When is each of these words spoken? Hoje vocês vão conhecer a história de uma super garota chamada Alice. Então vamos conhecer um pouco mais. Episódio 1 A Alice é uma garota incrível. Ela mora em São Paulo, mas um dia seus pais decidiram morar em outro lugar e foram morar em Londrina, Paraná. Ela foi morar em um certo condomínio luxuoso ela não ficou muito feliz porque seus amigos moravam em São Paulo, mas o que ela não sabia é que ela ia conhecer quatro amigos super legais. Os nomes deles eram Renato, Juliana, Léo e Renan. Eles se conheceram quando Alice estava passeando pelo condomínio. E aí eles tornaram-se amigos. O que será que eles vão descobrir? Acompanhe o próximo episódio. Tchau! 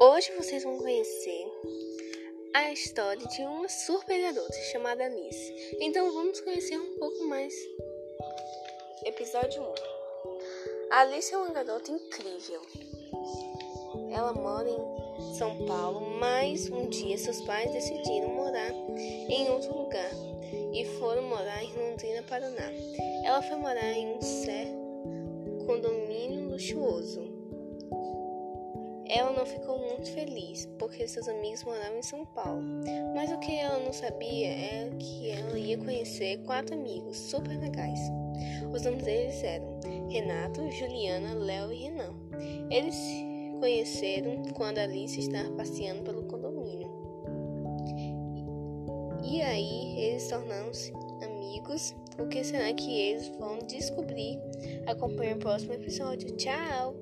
Hoje 0.00 0.30
vocês 0.36 0.62
vão 0.62 0.78
conhecer 0.78 1.52
a 2.54 2.72
história 2.72 3.26
de 3.26 3.42
uma 3.42 3.68
super 3.68 4.16
garota 4.22 4.54
chamada 4.70 5.04
Alice. 5.04 5.76
Então 5.80 6.12
vamos 6.12 6.40
conhecer 6.40 6.78
um 6.78 6.96
pouco 7.00 7.24
mais. 7.24 7.52
Episódio 9.04 9.60
1 9.60 9.74
A 10.92 11.00
Alice 11.00 11.34
é 11.34 11.36
uma 11.36 11.50
garota 11.50 11.90
incrível. 11.90 12.62
Ela 14.12 14.32
mora 14.34 14.68
em 14.68 15.34
São 15.34 15.66
Paulo, 15.66 16.00
mas 16.20 16.70
um 16.70 16.88
dia 16.88 17.18
seus 17.18 17.40
pais 17.42 17.72
decidiram 17.72 18.28
morar 18.28 18.70
em 18.70 19.50
outro 19.50 19.76
lugar 19.76 20.12
e 20.72 20.84
foram 21.00 21.22
morar 21.22 21.64
em 21.64 21.72
Londrina, 21.72 22.22
Paraná. 22.22 22.70
Ela 23.24 23.42
foi 23.42 23.56
morar 23.56 23.92
em 23.92 24.14
um 24.16 24.22
certo 24.22 24.78
condomínio 25.66 26.50
luxuoso 26.50 27.37
ela 29.08 29.32
não 29.32 29.46
ficou 29.46 29.78
muito 29.78 30.10
feliz 30.12 30.66
porque 30.78 31.08
seus 31.08 31.28
amigos 31.28 31.64
moravam 31.64 31.98
em 31.98 32.02
São 32.02 32.24
Paulo, 32.26 32.62
mas 33.14 33.30
o 33.32 33.38
que 33.38 33.56
ela 33.56 33.78
não 33.78 33.92
sabia 33.92 34.48
é 34.48 34.90
que 34.98 35.30
ela 35.30 35.58
ia 35.58 35.78
conhecer 35.78 36.38
quatro 36.44 36.74
amigos 36.74 37.16
super 37.16 37.58
legais. 37.58 38.00
Os 38.72 38.82
nomes 38.82 39.04
deles 39.04 39.42
eram 39.42 39.80
Renato, 40.08 40.70
Juliana, 40.70 41.34
Léo 41.34 41.72
e 41.72 41.76
Renan. 41.84 42.14
Eles 42.70 42.94
se 42.94 43.56
conheceram 43.58 44.42
quando 44.54 44.78
Alice 44.78 45.18
estava 45.18 45.50
passeando 45.52 46.02
pelo 46.02 46.24
condomínio. 46.24 46.88
E 49.24 49.42
aí 49.42 49.98
eles 49.98 50.28
tornaram-se 50.28 50.92
amigos. 51.22 51.94
O 52.18 52.26
que 52.28 52.42
será 52.42 52.72
que 52.72 52.90
eles 52.90 53.28
vão 53.38 53.58
descobrir? 53.58 54.38
Acompanhe 54.86 55.34
o 55.34 55.38
próximo 55.38 55.74
episódio. 55.74 56.30
Tchau! 56.36 56.94